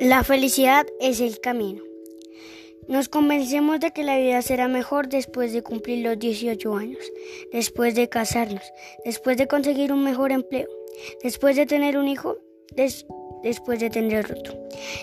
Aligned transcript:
La 0.00 0.24
felicidad 0.24 0.86
es 0.98 1.20
el 1.20 1.40
camino. 1.40 1.82
Nos 2.88 3.10
convencemos 3.10 3.80
de 3.80 3.90
que 3.90 4.02
la 4.02 4.16
vida 4.16 4.40
será 4.40 4.66
mejor 4.66 5.10
después 5.10 5.52
de 5.52 5.62
cumplir 5.62 6.02
los 6.02 6.18
18 6.18 6.74
años, 6.74 7.12
después 7.52 7.94
de 7.94 8.08
casarnos, 8.08 8.62
después 9.04 9.36
de 9.36 9.46
conseguir 9.46 9.92
un 9.92 10.02
mejor 10.02 10.32
empleo, 10.32 10.68
después 11.22 11.54
de 11.54 11.66
tener 11.66 11.98
un 11.98 12.08
hijo, 12.08 12.38
después 13.42 13.78
de 13.78 13.90
tener 13.90 14.24
otro. 14.32 14.54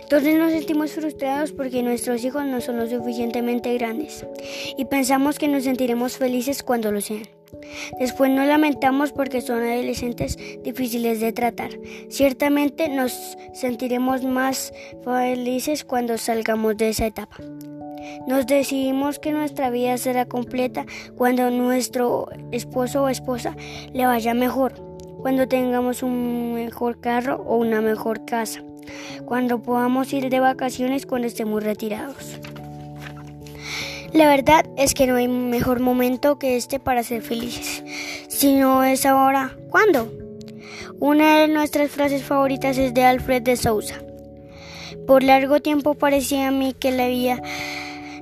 Entonces 0.02 0.36
nos 0.36 0.52
sentimos 0.52 0.92
frustrados 0.94 1.52
porque 1.52 1.84
nuestros 1.84 2.24
hijos 2.24 2.44
no 2.46 2.60
son 2.60 2.78
lo 2.78 2.90
suficientemente 2.90 3.78
grandes 3.78 4.26
y 4.80 4.86
pensamos 4.86 5.38
que 5.38 5.48
nos 5.48 5.66
sentiremos 5.66 6.18
felices 6.18 6.64
cuando 6.64 6.92
lo 6.92 7.02
sean. 7.02 7.37
Después 8.00 8.32
nos 8.32 8.48
lamentamos 8.48 9.12
porque 9.12 9.42
son 9.42 9.64
adolescentes 9.64 10.38
difíciles 10.64 11.20
de 11.20 11.34
tratar. 11.34 11.72
Ciertamente 12.10 12.90
nos 12.90 13.38
sentiremos 13.54 14.24
más 14.24 14.74
felices 15.04 15.84
cuando 15.84 16.18
salgamos 16.18 16.78
de 16.78 16.90
esa 16.90 17.08
etapa. 17.08 17.38
Nos 18.28 18.48
decidimos 18.48 19.20
que 19.20 19.32
nuestra 19.32 19.70
vida 19.70 19.98
será 19.98 20.26
completa 20.26 20.86
cuando 21.16 21.50
nuestro 21.50 22.30
esposo 22.52 23.04
o 23.04 23.10
esposa 23.10 23.56
le 23.94 24.06
vaya 24.06 24.34
mejor, 24.34 24.74
cuando 25.22 25.48
tengamos 25.48 26.04
un 26.04 26.54
mejor 26.54 27.00
carro 27.00 27.44
o 27.46 27.58
una 27.58 27.82
mejor 27.82 28.26
casa, 28.26 28.64
cuando 29.26 29.62
podamos 29.62 30.12
ir 30.14 30.30
de 30.30 30.40
vacaciones 30.40 31.06
cuando 31.06 31.28
estemos 31.28 31.64
retirados. 31.64 32.40
La 34.18 34.28
verdad 34.28 34.66
es 34.78 34.96
que 34.96 35.06
no 35.06 35.18
hay 35.18 35.28
mejor 35.28 35.80
momento 35.80 36.40
que 36.40 36.58
este 36.58 36.80
para 36.80 37.04
ser 37.04 37.22
felices. 37.22 37.84
Si 38.30 38.56
no 38.56 38.84
es 38.84 39.06
ahora, 39.06 39.56
¿cuándo? 39.70 40.12
Una 41.00 41.42
de 41.42 41.48
nuestras 41.48 41.92
frases 41.92 42.24
favoritas 42.24 42.80
es 42.80 42.96
de 42.96 43.04
Alfred 43.04 43.44
de 43.44 43.56
Sousa. 43.56 44.02
Por 45.06 45.22
largo 45.22 45.60
tiempo 45.60 45.94
parecía 45.94 46.48
a 46.48 46.52
mí 46.52 46.74
que 46.74 46.90
la 46.90 47.08
vida 47.08 47.44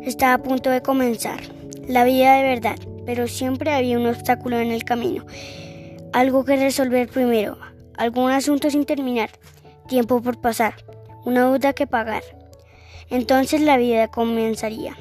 estaba 0.01 0.33
a 0.33 0.43
punto 0.43 0.69
de 0.69 0.81
comenzar, 0.81 1.39
la 1.87 2.03
vida 2.03 2.35
de 2.35 2.43
verdad, 2.43 2.77
pero 3.05 3.29
siempre 3.29 3.71
había 3.71 3.97
un 3.97 4.07
obstáculo 4.07 4.59
en 4.59 4.71
el 4.71 4.83
camino, 4.83 5.25
algo 6.11 6.43
que 6.43 6.57
resolver 6.57 7.07
primero, 7.07 7.57
algún 7.97 8.31
asunto 8.31 8.69
sin 8.69 8.83
terminar, 8.83 9.29
tiempo 9.87 10.21
por 10.21 10.41
pasar, 10.41 10.73
una 11.23 11.43
duda 11.45 11.71
que 11.71 11.87
pagar. 11.87 12.23
Entonces 13.09 13.61
la 13.61 13.77
vida 13.77 14.09
comenzaría 14.09 14.97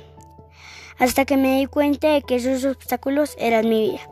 hasta 0.99 1.25
que 1.25 1.37
me 1.37 1.59
di 1.59 1.67
cuenta 1.67 2.13
de 2.13 2.23
que 2.23 2.37
esos 2.37 2.65
obstáculos 2.65 3.37
eran 3.39 3.69
mi 3.69 3.91
vida. 3.91 4.11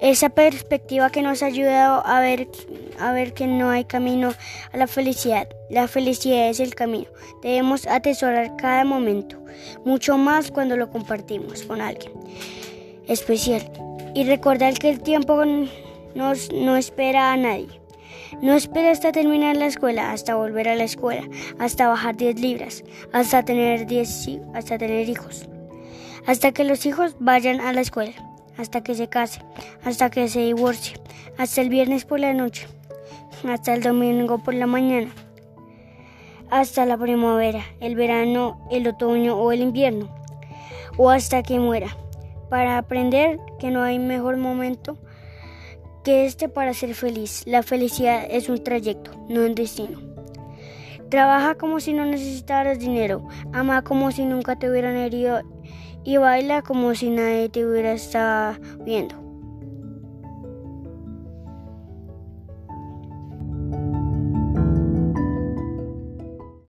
Esa 0.00 0.28
perspectiva 0.28 1.10
que 1.10 1.22
nos 1.22 1.42
ha 1.42 1.46
ayudado 1.46 2.06
a 2.06 2.20
ver, 2.20 2.48
a 3.00 3.12
ver 3.12 3.32
que 3.32 3.46
no 3.46 3.70
hay 3.70 3.86
camino 3.86 4.34
a 4.72 4.76
la 4.76 4.86
felicidad. 4.86 5.48
La 5.70 5.88
felicidad 5.88 6.50
es 6.50 6.60
el 6.60 6.74
camino. 6.74 7.06
Debemos 7.42 7.86
atesorar 7.86 8.56
cada 8.56 8.84
momento, 8.84 9.38
mucho 9.86 10.18
más 10.18 10.50
cuando 10.50 10.76
lo 10.76 10.90
compartimos 10.90 11.62
con 11.62 11.80
alguien 11.80 12.12
especial. 13.08 13.62
Y 14.14 14.24
recordar 14.24 14.74
que 14.74 14.90
el 14.90 15.00
tiempo 15.00 15.42
nos, 16.14 16.52
no 16.52 16.76
espera 16.76 17.32
a 17.32 17.36
nadie. 17.36 17.80
No 18.42 18.54
espera 18.54 18.90
hasta 18.90 19.12
terminar 19.12 19.56
la 19.56 19.66
escuela, 19.66 20.12
hasta 20.12 20.34
volver 20.34 20.68
a 20.68 20.74
la 20.74 20.84
escuela, 20.84 21.22
hasta 21.58 21.88
bajar 21.88 22.16
10 22.16 22.40
libras, 22.40 22.84
hasta 23.12 23.44
tener, 23.44 23.86
10, 23.86 24.40
hasta 24.52 24.76
tener 24.76 25.08
hijos 25.08 25.48
hasta 26.26 26.52
que 26.52 26.64
los 26.64 26.86
hijos 26.86 27.16
vayan 27.18 27.60
a 27.60 27.72
la 27.72 27.80
escuela, 27.80 28.12
hasta 28.56 28.82
que 28.82 28.94
se 28.94 29.08
case, 29.08 29.40
hasta 29.84 30.10
que 30.10 30.28
se 30.28 30.40
divorcie, 30.40 30.98
hasta 31.38 31.60
el 31.60 31.68
viernes 31.68 32.04
por 32.04 32.20
la 32.20 32.34
noche, 32.34 32.66
hasta 33.48 33.74
el 33.74 33.82
domingo 33.82 34.38
por 34.38 34.54
la 34.54 34.66
mañana, 34.66 35.12
hasta 36.50 36.86
la 36.86 36.98
primavera, 36.98 37.64
el 37.80 37.94
verano, 37.94 38.66
el 38.70 38.86
otoño 38.88 39.36
o 39.36 39.52
el 39.52 39.60
invierno, 39.60 40.14
o 40.96 41.10
hasta 41.10 41.42
que 41.42 41.58
muera, 41.58 41.96
para 42.50 42.78
aprender 42.78 43.38
que 43.58 43.70
no 43.70 43.82
hay 43.82 43.98
mejor 43.98 44.36
momento 44.36 44.98
que 46.04 46.24
este 46.24 46.48
para 46.48 46.72
ser 46.72 46.94
feliz. 46.94 47.42
La 47.46 47.64
felicidad 47.64 48.24
es 48.30 48.48
un 48.48 48.62
trayecto, 48.62 49.10
no 49.28 49.40
un 49.40 49.56
destino. 49.56 50.05
Trabaja 51.10 51.54
como 51.54 51.80
si 51.80 51.92
no 51.92 52.04
necesitaras 52.04 52.78
dinero, 52.78 53.26
ama 53.52 53.82
como 53.82 54.10
si 54.10 54.24
nunca 54.24 54.56
te 54.56 54.70
hubieran 54.70 54.96
herido 54.96 55.40
y 56.04 56.16
baila 56.16 56.62
como 56.62 56.94
si 56.94 57.10
nadie 57.10 57.48
te 57.48 57.64
hubiera 57.66 57.92
estado 57.92 58.58
viendo. 58.84 59.25